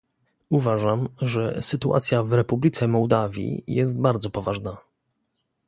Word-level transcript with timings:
Uważam, 0.49 1.09
że 1.21 1.61
sytuacja 1.61 2.23
w 2.23 2.33
Republice 2.33 2.87
Mołdawii 2.87 3.63
jest 3.67 3.99
bardzo 3.99 4.29
poważna 4.29 4.77